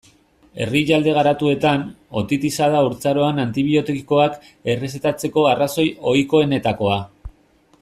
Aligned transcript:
Herrialde 0.65 1.11
garatuetan, 1.17 1.83
otitisa 2.21 2.69
da 2.75 2.79
haurtzaroan 2.85 3.43
antibiotikoak 3.45 4.41
errezetatzeko 4.75 5.45
arrazoi 5.53 5.87
ohikoenetakoa. 6.15 6.99